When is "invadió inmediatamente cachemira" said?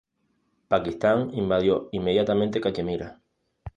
1.31-3.21